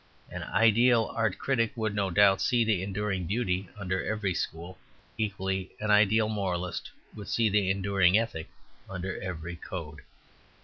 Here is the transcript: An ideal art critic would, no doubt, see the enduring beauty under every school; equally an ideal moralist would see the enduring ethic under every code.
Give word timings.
An 0.31 0.41
ideal 0.41 1.11
art 1.15 1.37
critic 1.37 1.73
would, 1.75 1.93
no 1.93 2.09
doubt, 2.09 2.41
see 2.41 2.63
the 2.63 2.81
enduring 2.81 3.27
beauty 3.27 3.69
under 3.77 4.03
every 4.03 4.33
school; 4.33 4.79
equally 5.15 5.73
an 5.79 5.91
ideal 5.91 6.27
moralist 6.27 6.89
would 7.13 7.27
see 7.27 7.49
the 7.49 7.69
enduring 7.69 8.17
ethic 8.17 8.49
under 8.89 9.21
every 9.21 9.55
code. 9.57 9.99